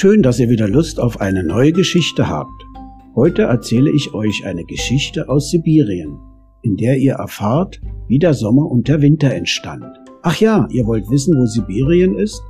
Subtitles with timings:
[0.00, 2.64] Schön, dass ihr wieder Lust auf eine neue Geschichte habt.
[3.16, 6.20] Heute erzähle ich euch eine Geschichte aus Sibirien,
[6.62, 9.84] in der ihr erfahrt, wie der Sommer und der Winter entstand.
[10.22, 12.40] Ach ja, ihr wollt wissen, wo Sibirien ist?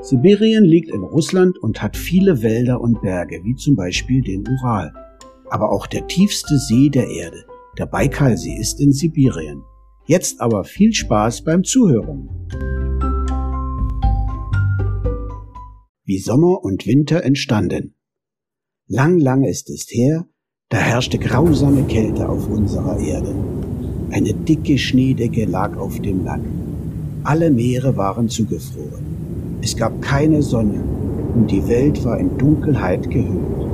[0.00, 4.92] Sibirien liegt in Russland und hat viele Wälder und Berge, wie zum Beispiel den Ural.
[5.48, 7.44] Aber auch der tiefste See der Erde,
[7.78, 9.62] der Baikalsee, ist in Sibirien.
[10.06, 12.28] Jetzt aber viel Spaß beim Zuhören.
[16.06, 17.94] Wie Sommer und Winter entstanden.
[18.86, 20.26] Lang, lang ist es her,
[20.68, 23.34] da herrschte grausame Kälte auf unserer Erde.
[24.10, 26.46] Eine dicke Schneedecke lag auf dem Land.
[27.24, 29.58] Alle Meere waren zugefroren.
[29.62, 30.80] Es gab keine Sonne
[31.34, 33.66] und die Welt war in Dunkelheit gehüllt.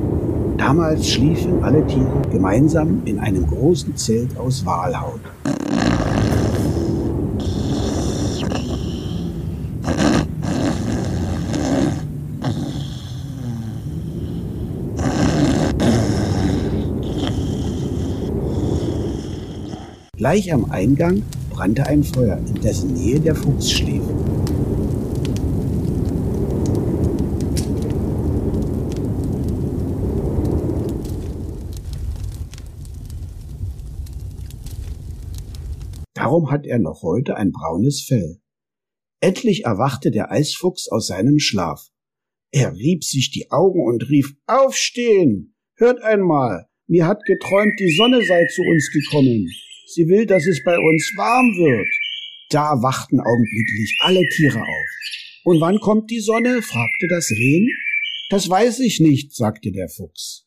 [0.56, 5.20] Damals schliefen alle Tiere gemeinsam in einem großen Zelt aus Walhaut.
[20.22, 24.04] Gleich am Eingang brannte ein Feuer, in dessen Nähe der Fuchs schlief.
[36.14, 38.40] Darum hat er noch heute ein braunes Fell.
[39.20, 41.88] Endlich erwachte der Eisfuchs aus seinem Schlaf.
[42.52, 45.56] Er rieb sich die Augen und rief Aufstehen.
[45.74, 49.48] Hört einmal, mir hat geträumt, die Sonne sei zu uns gekommen.
[49.94, 51.88] Sie will, dass es bei uns warm wird.
[52.48, 54.88] Da wachten augenblicklich alle Tiere auf.
[55.44, 56.62] Und wann kommt die Sonne?
[56.62, 57.66] fragte das Reh.
[58.30, 60.46] Das weiß ich nicht, sagte der Fuchs.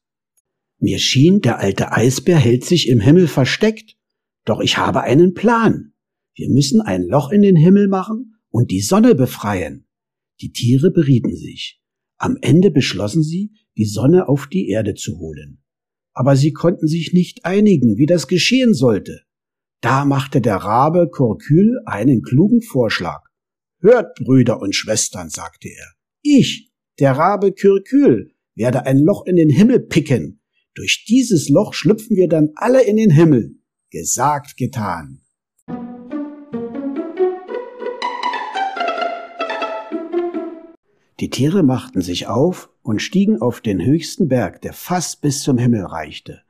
[0.79, 3.97] Mir schien, der alte Eisbär hält sich im Himmel versteckt.
[4.45, 5.93] Doch ich habe einen Plan.
[6.33, 9.87] Wir müssen ein Loch in den Himmel machen und die Sonne befreien.
[10.41, 11.81] Die Tiere berieten sich.
[12.17, 15.61] Am Ende beschlossen sie, die Sonne auf die Erde zu holen.
[16.13, 19.24] Aber sie konnten sich nicht einigen, wie das geschehen sollte.
[19.85, 23.21] Da machte der Rabe Kurkül einen klugen Vorschlag.
[23.81, 29.51] Hört, Brüder und Schwestern, sagte er, ich, der Rabe Kürkül, werde ein Loch in den
[29.51, 30.41] Himmel picken.
[30.73, 33.59] Durch dieses Loch schlüpfen wir dann alle in den Himmel.
[33.91, 35.21] Gesagt, getan.
[41.19, 45.59] Die Tiere machten sich auf und stiegen auf den höchsten Berg, der fast bis zum
[45.59, 46.41] Himmel reichte.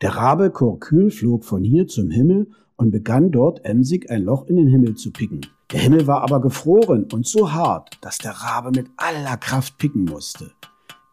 [0.00, 2.46] Der Rabe Kurkül flog von hier zum Himmel
[2.80, 5.42] und begann dort emsig ein Loch in den Himmel zu picken.
[5.70, 10.04] Der Himmel war aber gefroren und so hart, dass der Rabe mit aller Kraft picken
[10.04, 10.50] musste.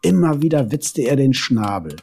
[0.00, 1.96] Immer wieder witzte er den Schnabel.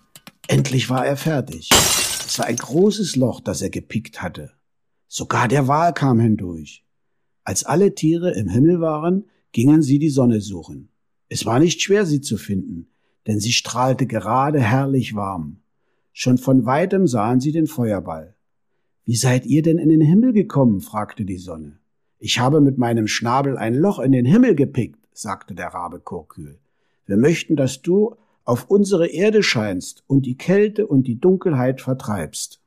[0.48, 1.70] Endlich war er fertig.
[1.72, 4.52] Es war ein großes Loch, das er gepickt hatte.
[5.08, 6.86] Sogar der Wal kam hindurch.
[7.44, 10.90] Als alle Tiere im Himmel waren, gingen sie die Sonne suchen.
[11.28, 12.90] Es war nicht schwer, sie zu finden,
[13.26, 15.58] denn sie strahlte gerade herrlich warm.
[16.14, 18.35] Schon von weitem sahen sie den Feuerball.
[19.06, 20.82] Wie seid ihr denn in den Himmel gekommen?
[20.82, 21.74] fragte die Sonne.
[22.20, 26.58] Ich habe mit meinem Schnabel ein Loch in den Himmel gepickt, sagte der Rabe Kurkühl.
[27.06, 28.16] Wir möchten, dass du
[28.46, 32.60] auf unsere Erde scheinst und die Kälte und die Dunkelheit vertreibst.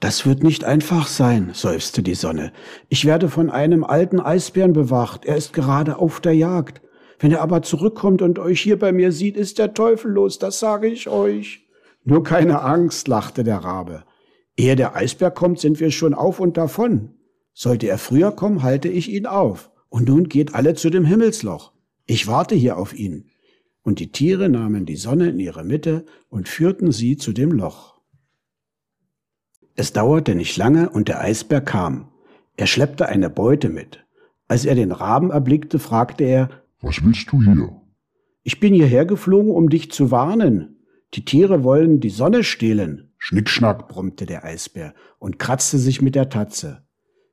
[0.00, 2.52] Das wird nicht einfach sein, seufzte die Sonne.
[2.88, 5.26] Ich werde von einem alten Eisbären bewacht.
[5.26, 6.80] Er ist gerade auf der Jagd.
[7.18, 10.58] Wenn er aber zurückkommt und euch hier bei mir sieht, ist der Teufel los, das
[10.58, 11.66] sage ich euch.
[12.04, 14.04] Nur keine Angst, lachte der Rabe.
[14.56, 17.14] Ehe der Eisbär kommt, sind wir schon auf und davon.
[17.52, 19.70] Sollte er früher kommen, halte ich ihn auf.
[19.88, 21.72] Und nun geht alle zu dem Himmelsloch.
[22.06, 23.30] Ich warte hier auf ihn.
[23.82, 28.00] Und die Tiere nahmen die Sonne in ihre Mitte und führten sie zu dem Loch.
[29.74, 32.08] Es dauerte nicht lange und der Eisbär kam.
[32.56, 34.04] Er schleppte eine Beute mit.
[34.48, 36.50] Als er den Raben erblickte, fragte er,
[36.80, 37.80] was willst du hier?
[38.42, 40.76] Ich bin hierher geflogen, um dich zu warnen.
[41.14, 43.12] Die Tiere wollen die Sonne stehlen.
[43.18, 46.86] Schnickschnack, brummte der Eisbär und kratzte sich mit der Tatze.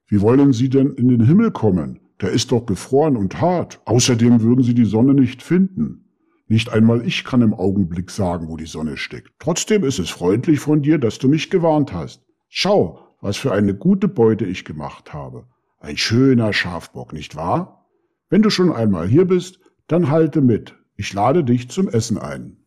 [0.07, 1.99] Wie wollen Sie denn in den Himmel kommen?
[2.21, 3.81] Der ist doch gefroren und hart.
[3.85, 6.09] Außerdem würden Sie die Sonne nicht finden.
[6.47, 9.33] Nicht einmal ich kann im Augenblick sagen, wo die Sonne steckt.
[9.39, 12.23] Trotzdem ist es freundlich von dir, dass du mich gewarnt hast.
[12.49, 15.47] Schau, was für eine gute Beute ich gemacht habe.
[15.79, 17.82] Ein schöner Schafbock, nicht wahr?
[18.29, 20.75] Wenn du schon einmal hier bist, dann halte mit.
[20.95, 22.57] Ich lade dich zum Essen ein.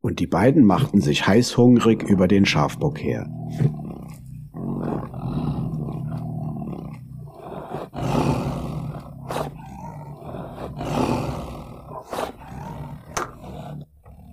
[0.00, 3.28] Und die beiden machten sich heißhungrig über den Schafbock her.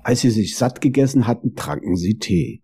[0.03, 2.62] Als sie sich satt gegessen hatten, tranken sie Tee.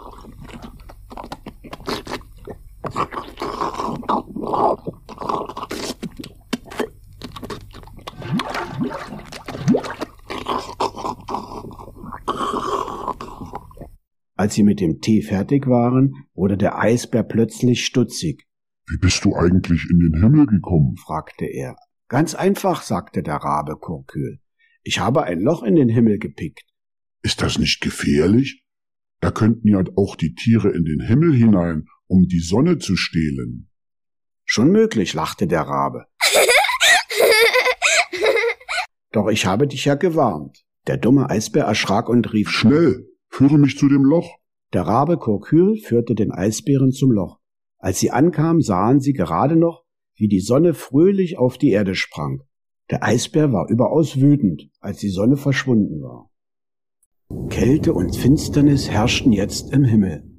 [14.42, 18.48] Als sie mit dem Tee fertig waren, wurde der Eisbär plötzlich stutzig.
[18.88, 20.98] Wie bist du eigentlich in den Himmel gekommen?
[20.98, 21.76] fragte er.
[22.08, 24.40] Ganz einfach, sagte der Rabe Kurkül.
[24.82, 26.66] Ich habe ein Loch in den Himmel gepickt.
[27.22, 28.66] Ist das nicht gefährlich?
[29.20, 33.70] Da könnten ja auch die Tiere in den Himmel hinein, um die Sonne zu stehlen.
[34.44, 36.08] Schon möglich, lachte der Rabe.
[39.12, 40.66] Doch ich habe dich ja gewarnt.
[40.88, 44.38] Der dumme Eisbär erschrak und rief Schnell, führe mich zu dem Loch.
[44.74, 47.40] Der Rabe Kurkül führte den Eisbären zum Loch.
[47.78, 49.84] Als sie ankamen, sahen sie gerade noch,
[50.16, 52.44] wie die Sonne fröhlich auf die Erde sprang.
[52.92, 56.30] Der Eisbär war überaus wütend, als die Sonne verschwunden war.
[57.50, 60.30] Kälte und Finsternis herrschten jetzt im Himmel.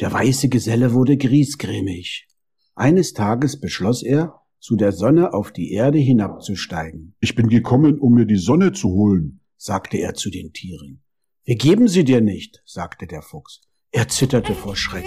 [0.00, 2.28] Der weiße Geselle wurde griesgrämig.
[2.74, 7.14] Eines Tages beschloss er, zu der Sonne auf die Erde hinabzusteigen.
[7.20, 11.02] Ich bin gekommen, um mir die Sonne zu holen, sagte er zu den Tieren.
[11.48, 13.60] Wir geben sie dir nicht, sagte der Fuchs.
[13.92, 15.06] Er zitterte vor Schreck.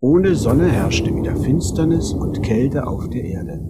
[0.00, 3.60] Ohne Sonne herrschte wieder Finsternis und Kälte auf der Erde.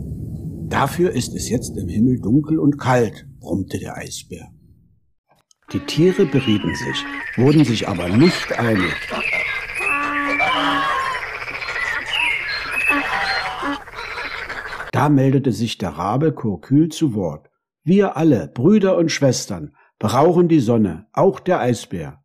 [0.69, 4.53] Dafür ist es jetzt im Himmel dunkel und kalt, brummte der Eisbär.
[5.73, 7.05] Die Tiere berieten sich,
[7.45, 8.95] wurden sich aber nicht einig.
[14.93, 17.51] Da meldete sich der Rabe Kurkül zu Wort.
[17.83, 22.23] Wir alle, Brüder und Schwestern, brauchen die Sonne, auch der Eisbär.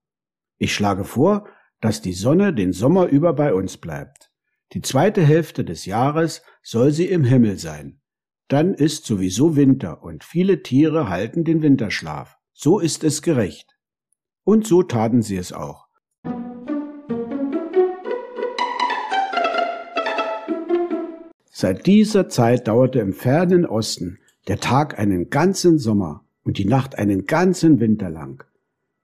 [0.57, 1.47] Ich schlage vor,
[1.79, 4.31] dass die Sonne den Sommer über bei uns bleibt.
[4.73, 8.01] Die zweite Hälfte des Jahres soll sie im Himmel sein.
[8.47, 12.37] Dann ist sowieso Winter und viele Tiere halten den Winterschlaf.
[12.53, 13.75] So ist es gerecht.
[14.43, 15.87] Und so taten sie es auch.
[21.49, 26.97] Seit dieser Zeit dauerte im fernen Osten der Tag einen ganzen Sommer und die Nacht
[26.97, 28.43] einen ganzen Winter lang.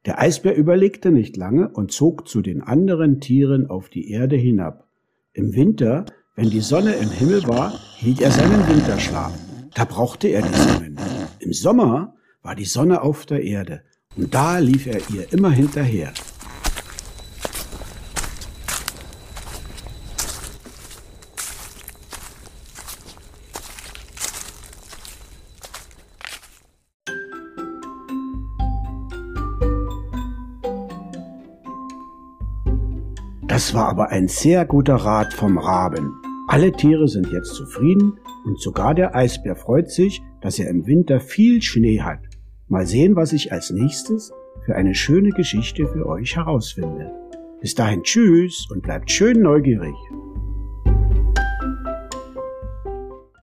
[0.06, 4.88] Der Eisbär überlegte nicht lange und zog zu den anderen Tieren auf die Erde hinab.
[5.34, 6.06] Im Winter,
[6.36, 9.34] wenn die Sonne im Himmel war, hielt er seinen Winterschlaf.
[9.76, 10.96] Da brauchte er die Sonne.
[11.40, 13.82] Im Sommer war die Sonne auf der Erde
[14.16, 16.14] und da lief er ihr immer hinterher.
[33.58, 36.14] Das war aber ein sehr guter Rat vom Raben.
[36.48, 41.20] Alle Tiere sind jetzt zufrieden und sogar der Eisbär freut sich, dass er im Winter
[41.20, 42.20] viel Schnee hat.
[42.68, 44.32] Mal sehen, was ich als nächstes
[44.64, 47.12] für eine schöne Geschichte für euch herausfinde.
[47.60, 49.96] Bis dahin tschüss und bleibt schön neugierig.